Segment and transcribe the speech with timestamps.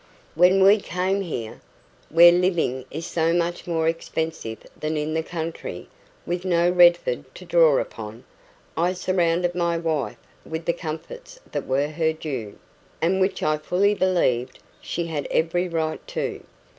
[0.33, 1.61] When we came here,
[2.09, 5.89] where living is so much more expensive than in the country"
[6.25, 8.23] with no Redford to draw upon
[8.75, 12.57] "I surrounded my wife with the comforts that were her due,
[12.99, 16.41] and which I fully believed she had every right to."